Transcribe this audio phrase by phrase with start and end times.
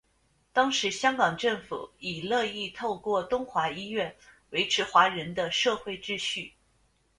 [0.51, 4.15] 当时香港政府亦乐意透过东华医院
[4.49, 6.55] 维持华人的社会秩序。